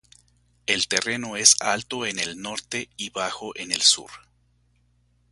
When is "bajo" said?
3.11-3.55